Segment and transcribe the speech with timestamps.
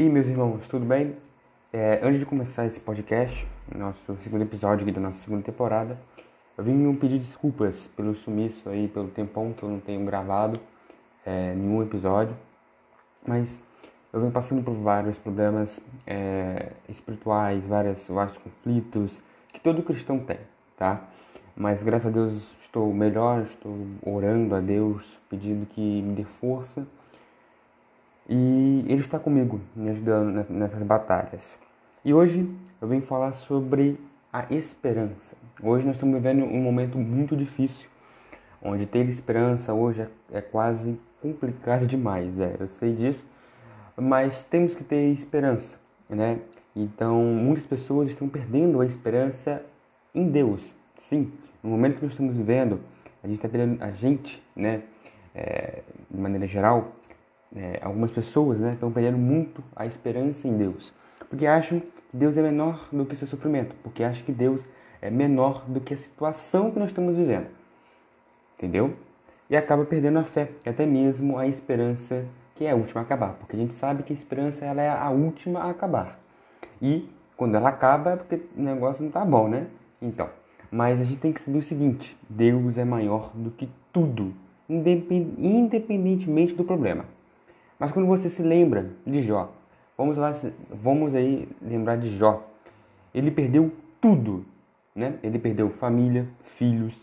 [0.00, 1.16] E meus irmãos, tudo bem?
[1.72, 5.98] É, antes de começar esse podcast, nosso segundo episódio aqui da nossa segunda temporada,
[6.56, 10.60] eu vim pedir desculpas pelo sumiço aí, pelo tempão que eu não tenho gravado
[11.26, 12.32] é, nenhum episódio,
[13.26, 13.60] mas
[14.12, 19.20] eu venho passando por vários problemas é, espirituais, vários, vários conflitos
[19.52, 20.38] que todo cristão tem,
[20.76, 21.08] tá?
[21.56, 23.76] Mas graças a Deus estou melhor, estou
[24.06, 26.86] orando a Deus, pedindo que me dê força
[28.28, 31.58] e Ele está comigo, me ajudando nessas batalhas.
[32.04, 32.48] E hoje
[32.80, 33.98] eu venho falar sobre
[34.32, 35.36] a esperança.
[35.62, 37.88] Hoje nós estamos vivendo um momento muito difícil,
[38.62, 43.26] onde ter esperança hoje é, é quase complicado demais, é, eu sei disso,
[43.96, 46.38] mas temos que ter esperança, né?
[46.76, 49.64] Então muitas pessoas estão perdendo a esperança
[50.14, 50.74] em Deus.
[50.98, 51.32] Sim,
[51.62, 52.80] no momento que nós estamos vivendo,
[53.22, 54.82] a gente está perdendo a gente, né?
[55.34, 56.92] É, de maneira geral,
[57.54, 60.92] é, algumas pessoas né, estão perdendo muito a esperança em Deus,
[61.28, 64.66] porque acham que Deus é menor do que seu sofrimento, porque acham que Deus
[65.00, 67.46] é menor do que a situação que nós estamos vivendo.
[68.56, 68.94] Entendeu?
[69.48, 73.34] E acaba perdendo a fé, até mesmo a esperança que é a última a acabar,
[73.34, 76.18] porque a gente sabe que a esperança ela é a última a acabar.
[76.82, 79.68] E quando ela acaba é porque o negócio não está bom, né?
[80.02, 80.28] Então,
[80.70, 84.34] mas a gente tem que saber o seguinte: Deus é maior do que tudo,
[84.68, 87.04] independentemente do problema.
[87.78, 89.52] Mas quando você se lembra de Jó,
[89.96, 90.32] vamos lá,
[90.70, 92.44] vamos aí lembrar de Jó.
[93.14, 94.44] Ele perdeu tudo,
[94.94, 95.18] né?
[95.22, 96.96] Ele perdeu família, filhos,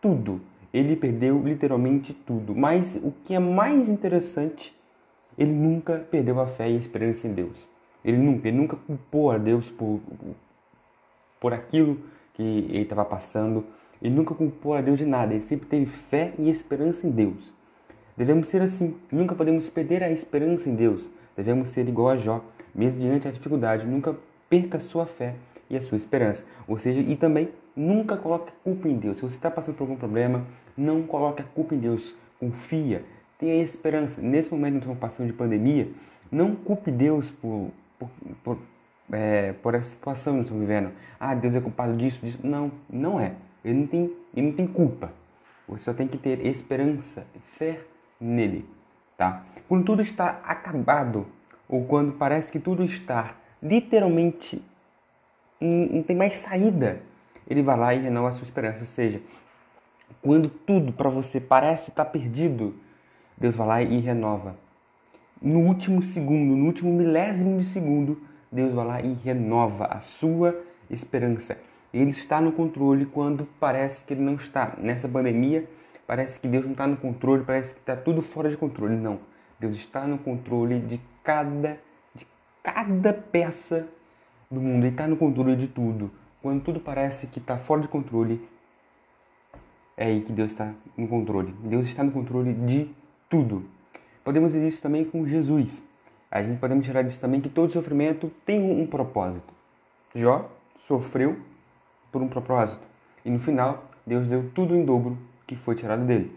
[0.00, 0.40] tudo.
[0.72, 2.54] Ele perdeu literalmente tudo.
[2.54, 4.74] Mas o que é mais interessante,
[5.36, 7.68] ele nunca perdeu a fé e a esperança em Deus.
[8.02, 10.00] Ele nunca, ele nunca culpou a Deus por,
[11.38, 11.98] por aquilo
[12.32, 13.64] que ele estava passando.
[14.00, 15.34] Ele nunca culpou a Deus de nada.
[15.34, 17.52] Ele sempre teve fé e esperança em Deus.
[18.16, 18.96] Devemos ser assim.
[19.10, 21.08] Nunca podemos perder a esperança em Deus.
[21.36, 23.86] Devemos ser igual a Jó, mesmo diante da dificuldade.
[23.86, 24.14] Nunca
[24.48, 25.34] perca sua fé
[25.70, 26.44] e a sua esperança.
[26.68, 29.16] Ou seja, e também nunca coloque a culpa em Deus.
[29.16, 30.44] Se você está passando por algum problema,
[30.76, 32.14] não coloque a culpa em Deus.
[32.38, 33.02] Confia,
[33.38, 34.20] tenha esperança.
[34.20, 35.88] Nesse momento que estamos passando de pandemia,
[36.30, 38.10] não culpe Deus por, por,
[38.44, 38.58] por,
[39.10, 40.90] é, por essa situação que nós estamos vivendo.
[41.18, 42.38] Ah, Deus é culpado disso, disso.
[42.42, 43.32] Não, não é.
[43.64, 45.12] Ele não tem, ele não tem culpa.
[45.68, 47.24] Você só tem que ter esperança,
[47.56, 47.78] fé
[48.22, 48.64] nele,
[49.16, 49.44] tá?
[49.68, 51.26] Quando tudo está acabado
[51.68, 54.62] ou quando parece que tudo está literalmente
[55.60, 57.00] não tem mais saída,
[57.48, 58.80] ele vai lá e renova a sua esperança.
[58.80, 59.20] Ou seja,
[60.20, 62.74] quando tudo para você parece estar perdido,
[63.36, 64.56] Deus vai lá e renova.
[65.40, 70.60] No último segundo, no último milésimo de segundo, Deus vai lá e renova a sua
[70.90, 71.58] esperança.
[71.92, 74.74] Ele está no controle quando parece que ele não está.
[74.78, 75.68] Nessa pandemia,
[76.06, 78.96] Parece que Deus não está no controle, parece que está tudo fora de controle.
[78.96, 79.20] Não.
[79.58, 81.78] Deus está no controle de cada,
[82.14, 82.26] de
[82.62, 83.88] cada peça
[84.50, 84.84] do mundo.
[84.84, 86.10] Ele está no controle de tudo.
[86.42, 88.46] Quando tudo parece que está fora de controle,
[89.96, 91.54] é aí que Deus está no controle.
[91.60, 92.90] Deus está no controle de
[93.28, 93.64] tudo.
[94.24, 95.82] Podemos ver isso também com Jesus.
[96.30, 99.52] A gente podemos tirar disso também que todo sofrimento tem um propósito.
[100.14, 100.50] Jó
[100.88, 101.38] sofreu
[102.10, 102.82] por um propósito.
[103.24, 105.16] E no final, Deus deu tudo em dobro
[105.46, 106.34] que foi tirado dele.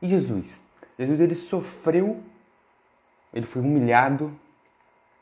[0.00, 0.62] E Jesus?
[0.98, 2.20] Jesus ele sofreu,
[3.32, 4.32] ele foi humilhado,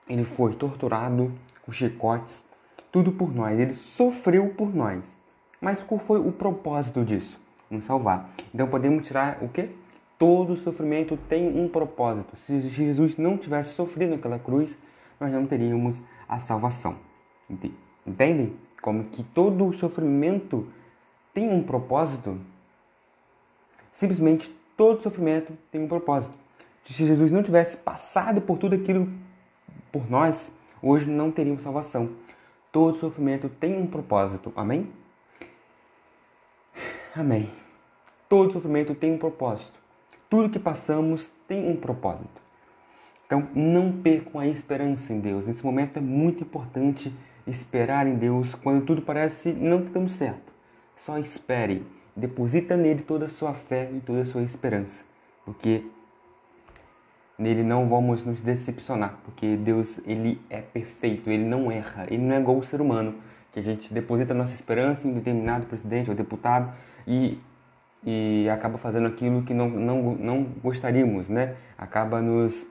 [0.08, 1.32] ele foi torturado
[1.62, 2.44] com chicotes,
[2.90, 3.58] tudo por nós.
[3.58, 5.16] Ele sofreu por nós.
[5.60, 7.40] Mas qual foi o propósito disso?
[7.70, 8.30] Nos salvar.
[8.54, 9.70] Então podemos tirar o que?
[10.18, 12.36] Todo sofrimento tem um propósito.
[12.36, 14.78] Se Jesus não tivesse sofrido naquela cruz,
[15.20, 16.96] nós não teríamos a salvação.
[18.06, 18.56] Entendem?
[18.80, 20.66] Como que todo sofrimento
[21.34, 22.38] tem um propósito
[23.96, 26.36] Simplesmente todo sofrimento tem um propósito.
[26.84, 29.08] Se Jesus não tivesse passado por tudo aquilo
[29.90, 30.50] por nós,
[30.82, 32.10] hoje não teríamos salvação.
[32.70, 34.52] Todo sofrimento tem um propósito.
[34.54, 34.90] Amém?
[37.16, 37.50] Amém.
[38.28, 39.80] Todo sofrimento tem um propósito.
[40.28, 42.42] Tudo que passamos tem um propósito.
[43.24, 45.46] Então, não percam a esperança em Deus.
[45.46, 47.10] Nesse momento é muito importante
[47.46, 50.52] esperar em Deus quando tudo parece não dando certo.
[50.94, 55.04] Só espere deposita nele toda a sua fé e toda a sua esperança,
[55.44, 55.84] porque
[57.38, 62.34] nele não vamos nos decepcionar, porque Deus ele é perfeito, ele não erra, ele não
[62.34, 63.14] é igual o ser humano,
[63.52, 66.72] que a gente deposita nossa esperança em um determinado presidente ou deputado
[67.06, 67.38] e,
[68.04, 71.54] e acaba fazendo aquilo que não, não, não gostaríamos, né?
[71.76, 72.66] Acaba nos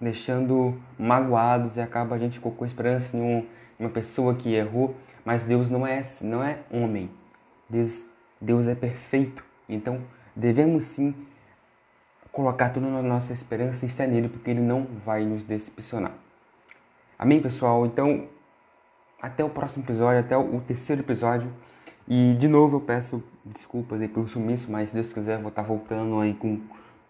[0.00, 3.46] deixando magoados e acaba a gente colocou esperança em, um,
[3.78, 7.10] uma pessoa que errou, mas Deus não é, não é homem.
[7.68, 8.02] Deus
[8.40, 9.44] Deus é perfeito.
[9.68, 10.00] Então,
[10.34, 11.14] devemos sim
[12.32, 16.12] colocar toda a nossa esperança e fé nele, porque ele não vai nos decepcionar.
[17.18, 17.84] Amém, pessoal?
[17.84, 18.28] Então,
[19.20, 21.52] até o próximo episódio, até o terceiro episódio.
[22.08, 25.62] E de novo eu peço desculpas aí pelo sumiço, mas se Deus quiser vou estar
[25.62, 26.60] voltando aí com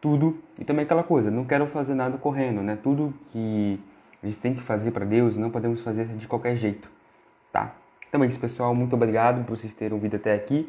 [0.01, 0.39] tudo.
[0.59, 2.77] E também aquela coisa, não quero fazer nada correndo, né?
[2.77, 3.81] Tudo que
[4.23, 6.91] a gente tem que fazer para Deus, não podemos fazer de qualquer jeito,
[7.53, 7.75] tá?
[8.09, 8.75] Então é isso, pessoal.
[8.75, 10.69] Muito obrigado por vocês terem ouvido até aqui